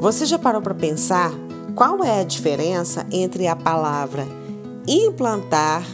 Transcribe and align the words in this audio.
Você 0.00 0.26
já 0.26 0.38
parou 0.38 0.62
para 0.62 0.76
pensar 0.76 1.32
qual 1.74 2.04
é 2.04 2.20
a 2.20 2.24
diferença 2.24 3.04
entre 3.10 3.48
a 3.48 3.56
palavra 3.56 4.28
implantar 4.86 5.84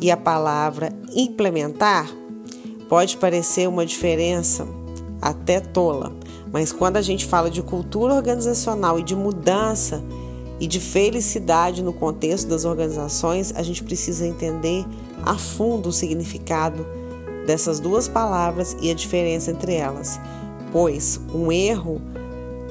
e 0.00 0.10
a 0.10 0.16
palavra 0.16 0.90
implementar? 1.14 2.10
Pode 2.88 3.18
parecer 3.18 3.68
uma 3.68 3.84
diferença 3.84 4.66
até 5.20 5.60
tola, 5.60 6.10
mas 6.50 6.72
quando 6.72 6.96
a 6.96 7.02
gente 7.02 7.26
fala 7.26 7.50
de 7.50 7.60
cultura 7.60 8.14
organizacional 8.14 8.98
e 8.98 9.02
de 9.02 9.14
mudança 9.14 10.02
e 10.58 10.66
de 10.66 10.80
felicidade 10.80 11.82
no 11.82 11.92
contexto 11.92 12.48
das 12.48 12.64
organizações, 12.64 13.52
a 13.54 13.62
gente 13.62 13.84
precisa 13.84 14.26
entender 14.26 14.86
a 15.22 15.36
fundo 15.36 15.90
o 15.90 15.92
significado 15.92 16.86
dessas 17.46 17.78
duas 17.78 18.08
palavras 18.08 18.74
e 18.80 18.90
a 18.90 18.94
diferença 18.94 19.50
entre 19.50 19.74
elas, 19.74 20.18
pois 20.72 21.20
um 21.34 21.52
erro 21.52 22.00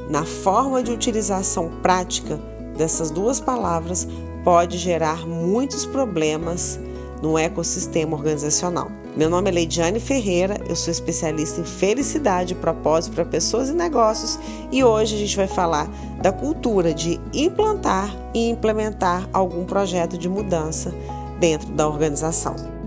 na 0.09 0.25
forma 0.25 0.81
de 0.81 0.91
utilização 0.91 1.69
prática 1.81 2.39
dessas 2.75 3.11
duas 3.11 3.39
palavras 3.39 4.07
pode 4.43 4.77
gerar 4.77 5.27
muitos 5.27 5.85
problemas 5.85 6.79
no 7.21 7.37
ecossistema 7.37 8.15
organizacional. 8.15 8.89
Meu 9.15 9.29
nome 9.29 9.49
é 9.49 9.53
Leidiane 9.53 9.99
Ferreira, 9.99 10.59
eu 10.67 10.75
sou 10.75 10.91
especialista 10.91 11.59
em 11.59 11.65
felicidade 11.65 12.53
e 12.53 12.55
propósito 12.55 13.15
para 13.15 13.25
pessoas 13.25 13.69
e 13.69 13.73
negócios 13.73 14.39
e 14.71 14.83
hoje 14.83 15.15
a 15.15 15.17
gente 15.19 15.35
vai 15.35 15.47
falar 15.47 15.87
da 16.21 16.31
cultura 16.31 16.93
de 16.93 17.19
implantar 17.33 18.15
e 18.33 18.49
implementar 18.49 19.27
algum 19.33 19.65
projeto 19.65 20.17
de 20.17 20.29
mudança 20.29 20.93
dentro 21.39 21.69
da 21.71 21.87
organização. 21.87 22.78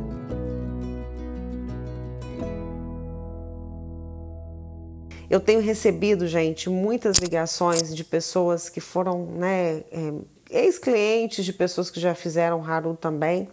Eu 5.32 5.40
tenho 5.40 5.62
recebido, 5.62 6.26
gente, 6.26 6.68
muitas 6.68 7.16
ligações 7.16 7.96
de 7.96 8.04
pessoas 8.04 8.68
que 8.68 8.82
foram, 8.82 9.24
né, 9.24 9.82
é, 9.90 10.12
ex-clientes, 10.50 11.42
de 11.42 11.54
pessoas 11.54 11.90
que 11.90 11.98
já 11.98 12.14
fizeram 12.14 12.62
Haru 12.62 12.94
também, 12.94 13.48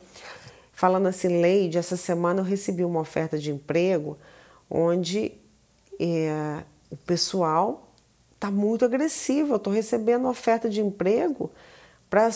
falando 0.74 1.08
assim, 1.08 1.42
Leide, 1.42 1.78
essa 1.78 1.96
semana 1.96 2.42
eu 2.42 2.44
recebi 2.44 2.84
uma 2.84 3.00
oferta 3.00 3.40
de 3.40 3.50
emprego 3.50 4.18
onde 4.70 5.32
é, 5.98 6.66
o 6.92 6.98
pessoal 6.98 7.94
está 8.36 8.52
muito 8.52 8.84
agressivo. 8.84 9.54
Eu 9.54 9.56
estou 9.56 9.72
recebendo 9.72 10.28
oferta 10.28 10.70
de 10.70 10.82
emprego 10.82 11.50
para 12.10 12.30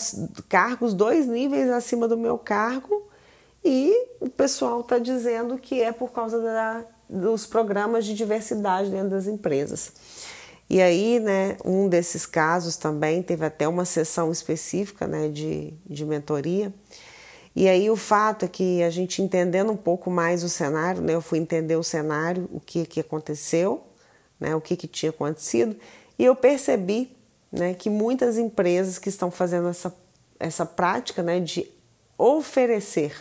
cargos 0.48 0.94
dois 0.94 1.26
níveis 1.26 1.68
acima 1.68 2.08
do 2.08 2.16
meu 2.16 2.38
cargo 2.38 3.10
e 3.62 4.08
o 4.20 4.30
pessoal 4.30 4.80
está 4.80 4.98
dizendo 4.98 5.58
que 5.58 5.82
é 5.82 5.92
por 5.92 6.12
causa 6.12 6.40
da, 6.40 6.86
dos 7.08 7.46
programas 7.46 8.04
de 8.04 8.14
diversidade 8.14 8.90
dentro 8.90 9.10
das 9.10 9.26
empresas. 9.26 9.92
E 10.68 10.80
aí, 10.80 11.20
né, 11.20 11.56
um 11.64 11.88
desses 11.88 12.24
casos 12.24 12.76
também 12.76 13.22
teve 13.22 13.44
até 13.44 13.68
uma 13.68 13.84
sessão 13.84 14.32
específica 14.32 15.06
né, 15.06 15.28
de, 15.28 15.74
de 15.86 16.04
mentoria. 16.04 16.72
E 17.54 17.68
aí 17.68 17.88
o 17.90 17.96
fato 17.96 18.46
é 18.46 18.48
que 18.48 18.82
a 18.82 18.90
gente 18.90 19.22
entendendo 19.22 19.70
um 19.70 19.76
pouco 19.76 20.10
mais 20.10 20.42
o 20.42 20.48
cenário, 20.48 21.02
né, 21.02 21.14
eu 21.14 21.20
fui 21.20 21.38
entender 21.38 21.76
o 21.76 21.82
cenário, 21.84 22.48
o 22.52 22.58
que, 22.58 22.86
que 22.86 22.98
aconteceu, 22.98 23.84
né, 24.40 24.56
o 24.56 24.60
que, 24.60 24.76
que 24.76 24.88
tinha 24.88 25.10
acontecido, 25.10 25.76
e 26.18 26.24
eu 26.24 26.34
percebi 26.34 27.14
né, 27.52 27.74
que 27.74 27.88
muitas 27.88 28.36
empresas 28.38 28.98
que 28.98 29.08
estão 29.08 29.30
fazendo 29.30 29.68
essa, 29.68 29.94
essa 30.40 30.66
prática 30.66 31.22
né, 31.22 31.38
de 31.38 31.70
oferecer 32.18 33.14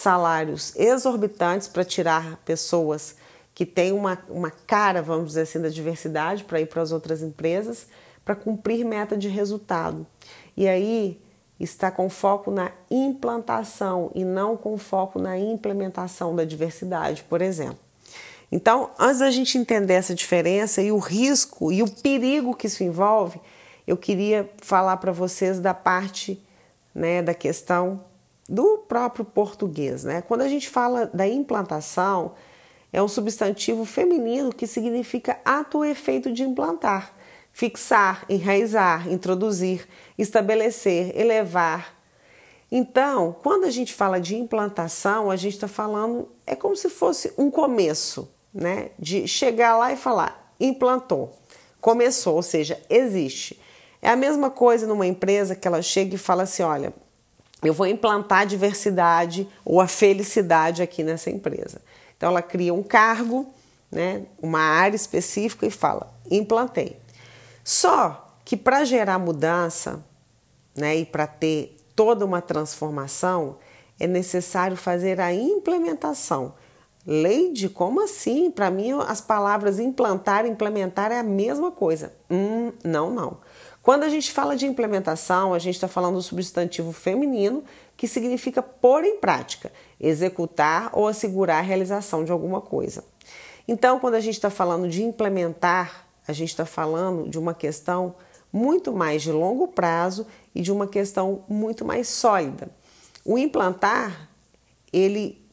salários 0.00 0.74
exorbitantes 0.76 1.68
para 1.68 1.84
tirar 1.84 2.36
pessoas 2.44 3.16
que 3.54 3.66
têm 3.66 3.92
uma, 3.92 4.18
uma 4.28 4.50
cara, 4.50 5.02
vamos 5.02 5.28
dizer 5.28 5.42
assim, 5.42 5.60
da 5.60 5.68
diversidade 5.68 6.44
para 6.44 6.60
ir 6.60 6.66
para 6.66 6.80
as 6.80 6.90
outras 6.90 7.20
empresas, 7.22 7.86
para 8.24 8.34
cumprir 8.34 8.84
meta 8.84 9.16
de 9.16 9.28
resultado. 9.28 10.06
E 10.56 10.66
aí 10.66 11.20
está 11.58 11.90
com 11.90 12.08
foco 12.08 12.50
na 12.50 12.72
implantação 12.90 14.10
e 14.14 14.24
não 14.24 14.56
com 14.56 14.78
foco 14.78 15.18
na 15.18 15.38
implementação 15.38 16.34
da 16.34 16.44
diversidade, 16.44 17.22
por 17.24 17.42
exemplo. 17.42 17.78
Então, 18.50 18.90
antes 18.98 19.20
da 19.20 19.30
gente 19.30 19.58
entender 19.58 19.94
essa 19.94 20.14
diferença 20.14 20.80
e 20.80 20.90
o 20.90 20.98
risco 20.98 21.70
e 21.70 21.82
o 21.82 21.90
perigo 21.90 22.56
que 22.56 22.66
isso 22.66 22.82
envolve, 22.82 23.38
eu 23.86 23.96
queria 23.96 24.50
falar 24.62 24.96
para 24.96 25.12
vocês 25.12 25.60
da 25.60 25.74
parte 25.74 26.42
né, 26.94 27.22
da 27.22 27.34
questão 27.34 28.00
do 28.50 28.78
próprio 28.78 29.24
português. 29.24 30.02
Né? 30.02 30.20
Quando 30.22 30.40
a 30.40 30.48
gente 30.48 30.68
fala 30.68 31.06
da 31.14 31.26
implantação, 31.26 32.32
é 32.92 33.00
um 33.00 33.06
substantivo 33.06 33.84
feminino 33.84 34.52
que 34.52 34.66
significa 34.66 35.38
ato 35.44 35.78
ou 35.78 35.84
efeito 35.84 36.32
de 36.32 36.42
implantar, 36.42 37.14
fixar, 37.52 38.24
enraizar, 38.28 39.08
introduzir, 39.08 39.86
estabelecer, 40.18 41.16
elevar. 41.16 41.96
Então, 42.72 43.36
quando 43.40 43.64
a 43.64 43.70
gente 43.70 43.94
fala 43.94 44.20
de 44.20 44.34
implantação, 44.34 45.30
a 45.30 45.36
gente 45.36 45.54
está 45.54 45.68
falando, 45.68 46.28
é 46.44 46.56
como 46.56 46.74
se 46.74 46.90
fosse 46.90 47.32
um 47.38 47.50
começo, 47.50 48.28
né? 48.52 48.90
De 48.98 49.28
chegar 49.28 49.76
lá 49.76 49.92
e 49.92 49.96
falar, 49.96 50.54
implantou, 50.58 51.36
começou, 51.80 52.34
ou 52.34 52.42
seja, 52.42 52.80
existe. 52.88 53.60
É 54.02 54.08
a 54.08 54.16
mesma 54.16 54.50
coisa 54.50 54.86
numa 54.86 55.06
empresa 55.06 55.54
que 55.54 55.68
ela 55.68 55.82
chega 55.82 56.14
e 56.14 56.18
fala 56.18 56.44
assim: 56.44 56.62
olha, 56.62 56.92
eu 57.62 57.74
vou 57.74 57.86
implantar 57.86 58.40
a 58.40 58.44
diversidade 58.44 59.48
ou 59.64 59.80
a 59.80 59.86
felicidade 59.86 60.82
aqui 60.82 61.02
nessa 61.02 61.30
empresa. 61.30 61.80
Então 62.16 62.30
ela 62.30 62.42
cria 62.42 62.72
um 62.72 62.82
cargo, 62.82 63.52
né, 63.90 64.22
uma 64.40 64.60
área 64.60 64.96
específica 64.96 65.66
e 65.66 65.70
fala: 65.70 66.12
implantei. 66.30 66.96
Só 67.64 68.34
que 68.44 68.56
para 68.56 68.84
gerar 68.84 69.18
mudança, 69.18 70.04
né, 70.74 70.96
e 70.96 71.04
para 71.04 71.26
ter 71.26 71.76
toda 71.94 72.24
uma 72.24 72.40
transformação, 72.40 73.56
é 73.98 74.06
necessário 74.06 74.76
fazer 74.76 75.20
a 75.20 75.32
implementação. 75.32 76.54
Leide, 77.06 77.68
como 77.68 78.02
assim? 78.02 78.50
Para 78.50 78.70
mim, 78.70 78.92
as 79.06 79.20
palavras 79.20 79.78
implantar 79.78 80.44
e 80.44 80.48
implementar 80.48 81.10
é 81.10 81.18
a 81.18 81.22
mesma 81.22 81.70
coisa. 81.70 82.12
Hum, 82.30 82.72
não, 82.84 83.10
não. 83.10 83.38
Quando 83.90 84.04
a 84.04 84.08
gente 84.08 84.30
fala 84.30 84.56
de 84.56 84.66
implementação, 84.66 85.52
a 85.52 85.58
gente 85.58 85.74
está 85.74 85.88
falando 85.88 86.14
do 86.14 86.22
substantivo 86.22 86.92
feminino, 86.92 87.64
que 87.96 88.06
significa 88.06 88.62
pôr 88.62 89.04
em 89.04 89.16
prática, 89.16 89.72
executar 89.98 90.90
ou 90.92 91.08
assegurar 91.08 91.58
a 91.58 91.60
realização 91.60 92.24
de 92.24 92.30
alguma 92.30 92.60
coisa. 92.60 93.02
Então, 93.66 93.98
quando 93.98 94.14
a 94.14 94.20
gente 94.20 94.34
está 94.34 94.48
falando 94.48 94.88
de 94.88 95.02
implementar, 95.02 96.06
a 96.24 96.32
gente 96.32 96.50
está 96.50 96.64
falando 96.64 97.28
de 97.28 97.36
uma 97.36 97.52
questão 97.52 98.14
muito 98.52 98.92
mais 98.92 99.22
de 99.22 99.32
longo 99.32 99.66
prazo 99.66 100.24
e 100.54 100.62
de 100.62 100.70
uma 100.70 100.86
questão 100.86 101.42
muito 101.48 101.84
mais 101.84 102.06
sólida. 102.06 102.70
O 103.24 103.36
implantar, 103.36 104.30
ele, 104.92 105.44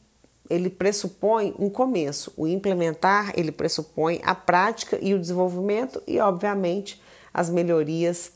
ele 0.48 0.70
pressupõe 0.70 1.56
um 1.58 1.68
começo. 1.68 2.32
O 2.36 2.46
implementar, 2.46 3.32
ele 3.36 3.50
pressupõe 3.50 4.20
a 4.22 4.32
prática 4.32 4.96
e 5.02 5.12
o 5.12 5.18
desenvolvimento 5.18 6.00
e, 6.06 6.20
obviamente, 6.20 7.02
as 7.32 7.50
melhorias 7.50 8.32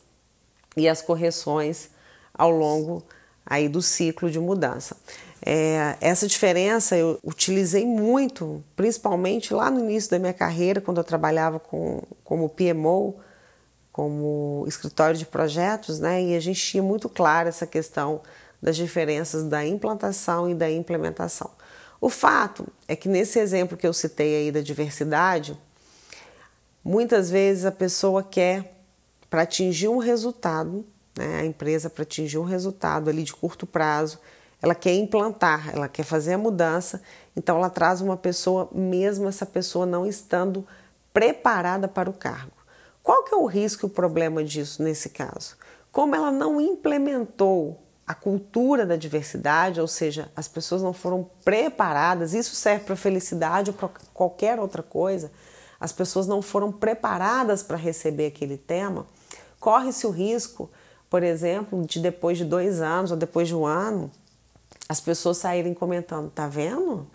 e 0.76 0.88
as 0.88 1.02
correções 1.02 1.90
ao 2.32 2.50
longo 2.50 3.02
aí 3.44 3.68
do 3.68 3.82
ciclo 3.82 4.30
de 4.30 4.38
mudança. 4.38 4.96
É, 5.44 5.96
essa 6.00 6.26
diferença 6.26 6.96
eu 6.96 7.18
utilizei 7.22 7.84
muito, 7.84 8.62
principalmente 8.76 9.52
lá 9.52 9.70
no 9.70 9.80
início 9.80 10.10
da 10.10 10.18
minha 10.18 10.32
carreira, 10.32 10.80
quando 10.80 10.98
eu 10.98 11.04
trabalhava 11.04 11.58
com, 11.58 12.02
como 12.22 12.48
PMO, 12.48 13.16
como 13.90 14.64
escritório 14.68 15.18
de 15.18 15.26
projetos, 15.26 15.98
né? 15.98 16.22
E 16.22 16.36
a 16.36 16.40
gente 16.40 16.64
tinha 16.64 16.82
muito 16.82 17.08
claro 17.08 17.48
essa 17.48 17.66
questão 17.66 18.20
das 18.62 18.76
diferenças 18.76 19.42
da 19.42 19.66
implantação 19.66 20.48
e 20.48 20.54
da 20.54 20.70
implementação. 20.70 21.50
O 22.00 22.08
fato 22.08 22.66
é 22.86 22.94
que 22.94 23.08
nesse 23.08 23.38
exemplo 23.38 23.76
que 23.76 23.86
eu 23.86 23.92
citei 23.92 24.36
aí 24.36 24.52
da 24.52 24.60
diversidade, 24.60 25.58
muitas 26.82 27.28
vezes 27.28 27.64
a 27.64 27.72
pessoa 27.72 28.22
quer 28.22 28.81
para 29.32 29.44
atingir 29.44 29.88
um 29.88 29.96
resultado, 29.96 30.84
né, 31.16 31.40
a 31.40 31.46
empresa 31.46 31.88
para 31.88 32.02
atingir 32.02 32.36
um 32.36 32.44
resultado 32.44 33.08
ali 33.08 33.22
de 33.22 33.32
curto 33.32 33.66
prazo, 33.66 34.18
ela 34.60 34.74
quer 34.74 34.92
implantar, 34.92 35.74
ela 35.74 35.88
quer 35.88 36.02
fazer 36.02 36.34
a 36.34 36.38
mudança, 36.38 37.02
então 37.34 37.56
ela 37.56 37.70
traz 37.70 38.02
uma 38.02 38.14
pessoa, 38.14 38.68
mesmo 38.70 39.26
essa 39.26 39.46
pessoa 39.46 39.86
não 39.86 40.06
estando 40.06 40.66
preparada 41.14 41.88
para 41.88 42.10
o 42.10 42.12
cargo. 42.12 42.52
Qual 43.02 43.24
que 43.24 43.34
é 43.34 43.38
o 43.38 43.46
risco 43.46 43.86
e 43.86 43.88
o 43.88 43.90
problema 43.90 44.44
disso 44.44 44.82
nesse 44.82 45.08
caso? 45.08 45.56
Como 45.90 46.14
ela 46.14 46.30
não 46.30 46.60
implementou 46.60 47.82
a 48.06 48.12
cultura 48.12 48.84
da 48.84 48.96
diversidade, 48.96 49.80
ou 49.80 49.88
seja, 49.88 50.30
as 50.36 50.46
pessoas 50.46 50.82
não 50.82 50.92
foram 50.92 51.26
preparadas, 51.42 52.34
isso 52.34 52.54
serve 52.54 52.84
para 52.84 52.96
felicidade 52.96 53.70
ou 53.70 53.76
para 53.78 53.88
qualquer 54.12 54.60
outra 54.60 54.82
coisa, 54.82 55.32
as 55.80 55.90
pessoas 55.90 56.26
não 56.26 56.42
foram 56.42 56.70
preparadas 56.70 57.62
para 57.62 57.78
receber 57.78 58.26
aquele 58.26 58.58
tema, 58.58 59.06
corre-se 59.62 60.04
o 60.08 60.10
risco, 60.10 60.68
por 61.08 61.22
exemplo, 61.22 61.86
de 61.86 62.00
depois 62.00 62.36
de 62.36 62.44
dois 62.44 62.80
anos 62.80 63.12
ou 63.12 63.16
depois 63.16 63.46
de 63.46 63.54
um 63.54 63.64
ano, 63.64 64.10
as 64.88 65.00
pessoas 65.00 65.38
saírem 65.38 65.72
comentando: 65.72 66.28
tá 66.30 66.48
vendo? 66.48 67.06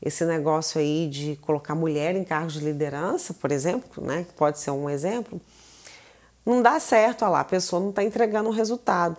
Esse 0.00 0.24
negócio 0.24 0.80
aí 0.80 1.08
de 1.08 1.34
colocar 1.42 1.74
mulher 1.74 2.14
em 2.14 2.22
cargos 2.22 2.52
de 2.52 2.60
liderança, 2.60 3.34
por 3.34 3.50
exemplo, 3.50 4.00
né, 4.00 4.22
que 4.22 4.32
pode 4.34 4.60
ser 4.60 4.70
um 4.70 4.88
exemplo, 4.88 5.40
não 6.46 6.62
dá 6.62 6.78
certo, 6.78 7.22
olha 7.22 7.32
lá, 7.32 7.40
a 7.40 7.44
pessoa 7.44 7.82
não 7.82 7.90
está 7.90 8.04
entregando 8.04 8.48
um 8.48 8.52
resultado. 8.52 9.16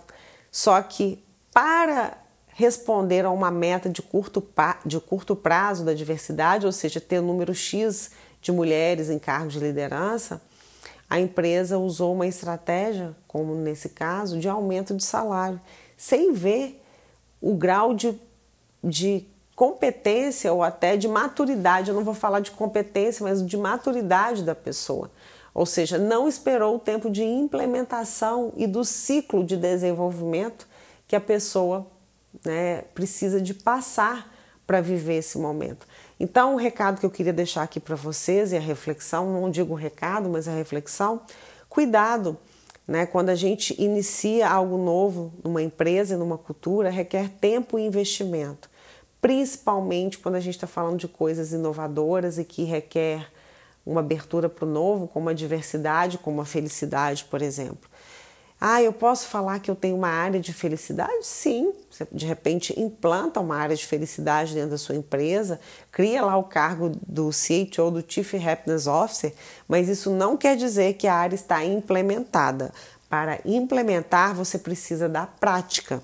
Só 0.49 0.81
que 0.81 1.21
para 1.53 2.17
responder 2.47 3.25
a 3.25 3.29
uma 3.29 3.51
meta 3.51 3.89
de 3.89 4.01
curto, 4.01 4.41
de 4.85 5.01
curto 5.01 5.35
prazo 5.35 5.83
da 5.83 5.93
diversidade, 5.93 6.65
ou 6.65 6.71
seja, 6.71 7.01
ter 7.01 7.21
número 7.21 7.53
X 7.53 8.11
de 8.41 8.53
mulheres 8.53 9.09
em 9.09 9.19
cargos 9.19 9.53
de 9.53 9.59
liderança, 9.59 10.41
a 11.09 11.19
empresa 11.19 11.77
usou 11.79 12.13
uma 12.13 12.27
estratégia, 12.27 13.15
como 13.27 13.55
nesse 13.55 13.89
caso, 13.89 14.37
de 14.37 14.47
aumento 14.47 14.93
de 14.95 15.03
salário, 15.03 15.59
sem 15.97 16.31
ver 16.31 16.81
o 17.41 17.55
grau 17.55 17.93
de, 17.93 18.19
de 18.83 19.25
competência 19.55 20.53
ou 20.53 20.61
até 20.61 20.95
de 20.95 21.07
maturidade. 21.07 21.89
Eu 21.89 21.95
não 21.95 22.03
vou 22.03 22.13
falar 22.13 22.41
de 22.41 22.51
competência, 22.51 23.23
mas 23.23 23.45
de 23.45 23.57
maturidade 23.57 24.43
da 24.43 24.53
pessoa. 24.53 25.09
Ou 25.53 25.65
seja, 25.65 25.97
não 25.97 26.27
esperou 26.27 26.75
o 26.75 26.79
tempo 26.79 27.09
de 27.09 27.23
implementação 27.23 28.53
e 28.55 28.67
do 28.67 28.85
ciclo 28.85 29.43
de 29.43 29.57
desenvolvimento 29.57 30.67
que 31.07 31.15
a 31.15 31.19
pessoa 31.19 31.87
né, 32.45 32.83
precisa 32.93 33.41
de 33.41 33.53
passar 33.53 34.31
para 34.69 34.81
viver 34.81 35.15
esse 35.15 35.35
momento. 35.35 35.87
Então, 36.19 36.53
o 36.53 36.55
recado 36.55 36.99
que 36.99 37.05
eu 37.07 37.09
queria 37.09 37.33
deixar 37.33 37.63
aqui 37.63 37.79
para 37.79 37.95
vocês 37.95 38.51
e 38.51 38.55
a 38.55 38.59
reflexão, 38.59 39.41
não 39.41 39.49
digo 39.49 39.73
recado, 39.73 40.29
mas 40.29 40.47
a 40.47 40.51
reflexão, 40.51 41.21
cuidado, 41.67 42.37
né? 42.87 43.07
Quando 43.07 43.29
a 43.29 43.35
gente 43.35 43.73
inicia 43.81 44.47
algo 44.47 44.77
novo 44.77 45.33
numa 45.43 45.63
empresa, 45.63 46.15
numa 46.15 46.37
cultura, 46.37 46.91
requer 46.91 47.29
tempo 47.41 47.79
e 47.79 47.81
investimento, 47.83 48.69
principalmente 49.19 50.19
quando 50.19 50.35
a 50.35 50.39
gente 50.39 50.53
está 50.53 50.67
falando 50.67 50.99
de 50.99 51.07
coisas 51.07 51.51
inovadoras 51.51 52.37
e 52.37 52.45
que 52.45 52.63
requer 52.63 53.27
uma 53.83 54.01
abertura 54.01 54.47
para 54.47 54.65
o 54.65 54.71
novo, 54.71 55.07
como 55.07 55.29
a 55.29 55.33
diversidade, 55.33 56.19
como 56.19 56.41
a 56.41 56.45
felicidade, 56.45 57.25
por 57.25 57.41
exemplo. 57.41 57.88
Ah, 58.61 58.81
eu 58.81 58.91
posso 58.91 59.27
falar 59.27 59.59
que 59.59 59.71
eu 59.71 59.75
tenho 59.75 59.95
uma 59.95 60.09
área 60.09 60.39
de 60.39 60.51
felicidade? 60.51 61.23
Sim. 61.25 61.71
Você 61.89 62.05
de 62.11 62.25
repente 62.25 62.77
implanta 62.77 63.39
uma 63.39 63.55
área 63.55 63.75
de 63.75 63.85
felicidade 63.85 64.53
dentro 64.53 64.71
da 64.71 64.77
sua 64.77 64.95
empresa, 64.95 65.61
cria 65.91 66.25
lá 66.25 66.35
o 66.35 66.43
cargo 66.43 66.91
do 67.07 67.29
CHO, 67.31 67.89
do 67.89 68.03
Chief 68.05 68.33
Happiness 68.35 68.85
Officer, 68.85 69.33
mas 69.67 69.87
isso 69.87 70.11
não 70.11 70.35
quer 70.35 70.57
dizer 70.57 70.95
que 70.95 71.07
a 71.07 71.15
área 71.15 71.35
está 71.35 71.63
implementada. 71.63 72.73
Para 73.09 73.39
implementar, 73.45 74.35
você 74.35 74.59
precisa 74.59 75.07
da 75.07 75.25
prática, 75.25 76.03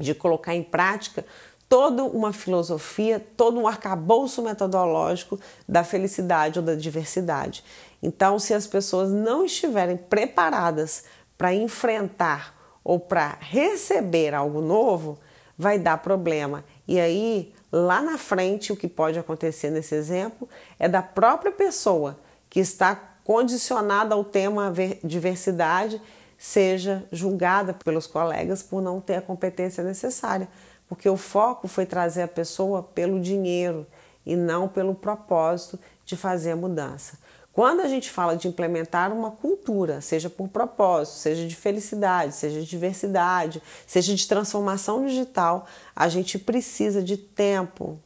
de 0.00 0.14
colocar 0.14 0.54
em 0.54 0.62
prática 0.62 1.24
toda 1.68 2.04
uma 2.04 2.32
filosofia, 2.32 3.24
todo 3.36 3.58
um 3.58 3.66
arcabouço 3.66 4.42
metodológico 4.42 5.38
da 5.68 5.84
felicidade 5.84 6.58
ou 6.58 6.64
da 6.64 6.74
diversidade. 6.74 7.64
Então, 8.02 8.38
se 8.38 8.52
as 8.52 8.66
pessoas 8.66 9.10
não 9.10 9.44
estiverem 9.44 9.96
preparadas 9.96 11.04
para 11.42 11.52
enfrentar 11.52 12.54
ou 12.84 13.00
para 13.00 13.36
receber 13.40 14.32
algo 14.32 14.60
novo, 14.60 15.18
vai 15.58 15.76
dar 15.76 15.98
problema. 15.98 16.64
E 16.86 17.00
aí, 17.00 17.52
lá 17.72 18.00
na 18.00 18.16
frente, 18.16 18.72
o 18.72 18.76
que 18.76 18.86
pode 18.86 19.18
acontecer 19.18 19.68
nesse 19.68 19.92
exemplo 19.92 20.48
é 20.78 20.88
da 20.88 21.02
própria 21.02 21.50
pessoa 21.50 22.16
que 22.48 22.60
está 22.60 22.94
condicionada 23.24 24.14
ao 24.14 24.22
tema 24.22 24.72
diversidade 25.02 26.00
seja 26.38 27.04
julgada 27.10 27.74
pelos 27.74 28.06
colegas 28.06 28.62
por 28.62 28.80
não 28.80 29.00
ter 29.00 29.16
a 29.16 29.22
competência 29.22 29.82
necessária, 29.82 30.46
porque 30.88 31.08
o 31.08 31.16
foco 31.16 31.66
foi 31.66 31.84
trazer 31.84 32.22
a 32.22 32.28
pessoa 32.28 32.84
pelo 32.84 33.20
dinheiro 33.20 33.84
e 34.24 34.36
não 34.36 34.68
pelo 34.68 34.94
propósito 34.94 35.76
de 36.04 36.16
fazer 36.16 36.52
a 36.52 36.56
mudança. 36.56 37.18
Quando 37.52 37.80
a 37.80 37.88
gente 37.88 38.10
fala 38.10 38.34
de 38.34 38.48
implementar 38.48 39.12
uma 39.12 39.30
cultura, 39.30 40.00
seja 40.00 40.30
por 40.30 40.48
propósito, 40.48 41.16
seja 41.16 41.46
de 41.46 41.54
felicidade, 41.54 42.34
seja 42.34 42.60
de 42.60 42.66
diversidade, 42.66 43.62
seja 43.86 44.14
de 44.14 44.26
transformação 44.26 45.04
digital, 45.04 45.66
a 45.94 46.08
gente 46.08 46.38
precisa 46.38 47.02
de 47.02 47.18
tempo. 47.18 48.00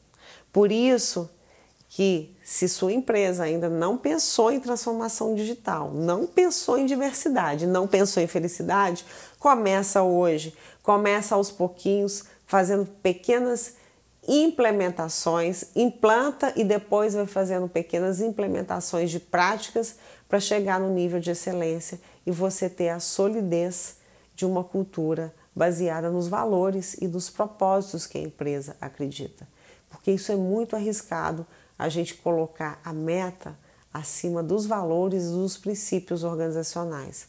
Por 0.52 0.72
isso 0.72 1.30
que 1.88 2.34
se 2.42 2.68
sua 2.68 2.92
empresa 2.92 3.44
ainda 3.44 3.68
não 3.68 3.96
pensou 3.96 4.50
em 4.50 4.58
transformação 4.58 5.34
digital, 5.34 5.92
não 5.94 6.26
pensou 6.26 6.76
em 6.76 6.84
diversidade, 6.84 7.66
não 7.66 7.86
pensou 7.86 8.22
em 8.22 8.26
felicidade, 8.26 9.06
começa 9.38 10.02
hoje, 10.02 10.52
começa 10.82 11.36
aos 11.36 11.52
pouquinhos, 11.52 12.24
fazendo 12.46 12.84
pequenas 12.84 13.76
implementações, 14.26 15.66
implanta 15.74 16.52
e 16.56 16.64
depois 16.64 17.14
vai 17.14 17.26
fazendo 17.26 17.68
pequenas 17.68 18.20
implementações 18.20 19.10
de 19.10 19.20
práticas 19.20 19.96
para 20.28 20.40
chegar 20.40 20.80
no 20.80 20.90
nível 20.90 21.20
de 21.20 21.30
excelência 21.30 22.00
e 22.26 22.30
você 22.30 22.68
ter 22.68 22.88
a 22.88 23.00
solidez 23.00 23.96
de 24.34 24.44
uma 24.44 24.64
cultura 24.64 25.34
baseada 25.54 26.10
nos 26.10 26.28
valores 26.28 26.94
e 27.00 27.06
nos 27.06 27.30
propósitos 27.30 28.06
que 28.06 28.18
a 28.18 28.22
empresa 28.22 28.76
acredita. 28.80 29.48
Porque 29.88 30.10
isso 30.10 30.30
é 30.32 30.36
muito 30.36 30.76
arriscado 30.76 31.46
a 31.78 31.88
gente 31.88 32.14
colocar 32.14 32.80
a 32.84 32.92
meta 32.92 33.56
acima 33.92 34.42
dos 34.42 34.66
valores 34.66 35.24
e 35.24 35.30
dos 35.30 35.56
princípios 35.56 36.24
organizacionais. 36.24 37.28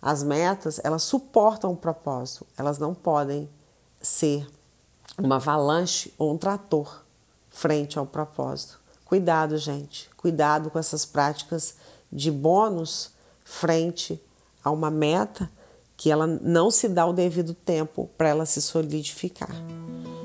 As 0.00 0.24
metas, 0.24 0.80
elas 0.82 1.04
suportam 1.04 1.72
o 1.72 1.76
propósito, 1.76 2.44
elas 2.56 2.78
não 2.78 2.92
podem 2.92 3.48
ser 4.00 4.48
uma 5.18 5.36
avalanche 5.36 6.12
ou 6.18 6.32
um 6.32 6.38
trator 6.38 7.02
frente 7.50 7.98
ao 7.98 8.06
propósito. 8.06 8.80
Cuidado, 9.04 9.58
gente, 9.58 10.08
cuidado 10.16 10.70
com 10.70 10.78
essas 10.78 11.04
práticas 11.04 11.76
de 12.10 12.30
bônus 12.30 13.10
frente 13.44 14.20
a 14.64 14.70
uma 14.70 14.90
meta 14.90 15.50
que 15.96 16.10
ela 16.10 16.26
não 16.26 16.70
se 16.70 16.88
dá 16.88 17.06
o 17.06 17.12
devido 17.12 17.54
tempo 17.54 18.08
para 18.16 18.28
ela 18.28 18.46
se 18.46 18.60
solidificar. 18.60 19.54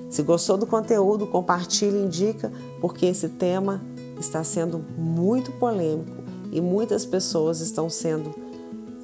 Se 0.09 0.23
gostou 0.23 0.57
do 0.57 0.65
conteúdo, 0.65 1.27
compartilhe, 1.27 1.97
indica, 1.97 2.51
porque 2.79 3.05
esse 3.05 3.29
tema 3.29 3.81
está 4.19 4.43
sendo 4.43 4.79
muito 4.79 5.51
polêmico 5.53 6.23
e 6.51 6.61
muitas 6.61 7.05
pessoas 7.05 7.59
estão 7.59 7.89
sendo 7.89 8.33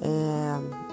é, 0.00 0.83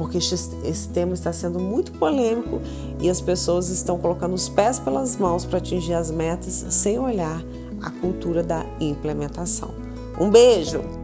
porque 0.00 0.16
esse 0.16 0.88
tema 0.94 1.12
está 1.12 1.30
sendo 1.30 1.60
muito 1.60 1.92
polêmico 1.92 2.62
e 2.98 3.10
as 3.10 3.20
pessoas 3.20 3.68
estão 3.68 3.98
colocando 3.98 4.32
os 4.32 4.48
pés 4.48 4.78
pelas 4.78 5.14
mãos 5.18 5.44
para 5.44 5.58
atingir 5.58 5.92
as 5.92 6.10
metas 6.10 6.64
sem 6.70 6.98
olhar 6.98 7.44
a 7.82 7.90
cultura 7.90 8.42
da 8.42 8.64
implementação. 8.80 9.74
Um 10.18 10.30
beijo! 10.30 10.99